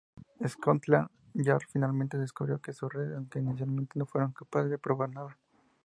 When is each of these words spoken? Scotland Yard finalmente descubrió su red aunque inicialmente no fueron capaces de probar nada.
Scotland 0.47 1.11
Yard 1.35 1.61
finalmente 1.71 2.17
descubrió 2.17 2.59
su 2.73 2.89
red 2.89 3.13
aunque 3.13 3.37
inicialmente 3.37 3.99
no 3.99 4.07
fueron 4.07 4.31
capaces 4.31 4.71
de 4.71 4.79
probar 4.79 5.11
nada. 5.13 5.37